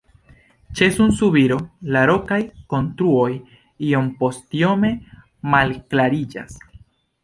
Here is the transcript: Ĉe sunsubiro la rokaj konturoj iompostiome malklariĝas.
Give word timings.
Ĉe 0.79 0.87
sunsubiro 0.95 1.57
la 1.97 2.03
rokaj 2.13 2.41
konturoj 2.75 3.29
iompostiome 3.93 4.95
malklariĝas. 5.57 6.63